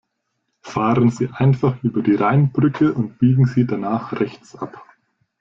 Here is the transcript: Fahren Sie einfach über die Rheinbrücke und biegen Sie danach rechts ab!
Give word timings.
Fahren 0.63 1.11
Sie 1.11 1.29
einfach 1.31 1.83
über 1.83 2.01
die 2.01 2.15
Rheinbrücke 2.15 2.91
und 2.91 3.19
biegen 3.19 3.45
Sie 3.45 3.67
danach 3.67 4.13
rechts 4.13 4.55
ab! 4.55 4.83